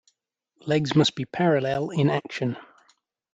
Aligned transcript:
Legs 0.65 0.95
must 0.95 1.15
be 1.15 1.25
parallel 1.25 1.91
in 1.91 2.09
action. 2.09 2.57